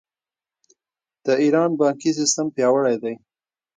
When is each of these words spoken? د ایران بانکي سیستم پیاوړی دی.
د 1.25 1.27
ایران 1.43 1.69
بانکي 1.79 2.11
سیستم 2.19 2.47
پیاوړی 2.55 2.95
دی. 3.03 3.13